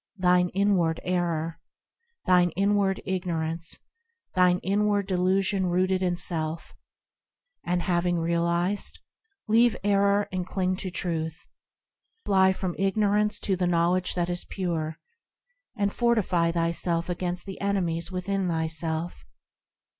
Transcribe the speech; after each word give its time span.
thine 0.17 0.49
inward 0.55 0.99
error, 1.03 1.59
Thine 2.25 2.49
inward 2.55 3.01
ignorance, 3.05 3.77
Thine 4.33 4.57
inward 4.63 5.05
delusion 5.05 5.67
rooted 5.67 6.01
in 6.01 6.15
self; 6.15 6.73
And, 7.63 7.83
having 7.83 8.17
realised, 8.17 8.97
leave 9.47 9.77
error 9.83 10.27
and 10.31 10.47
cling 10.47 10.75
to 10.77 10.89
Truth; 10.89 11.45
Fly 12.25 12.51
from 12.51 12.75
ignorance 12.79 13.37
to 13.41 13.55
the 13.55 13.67
knowledge 13.67 14.15
that 14.15 14.27
is 14.27 14.43
pure. 14.43 14.97
And 15.77 15.93
fortify 15.93 16.51
thyself 16.51 17.07
against 17.07 17.45
the 17.45 17.61
enemies 17.61 18.11
within 18.11 18.47
thyself. 18.47 19.23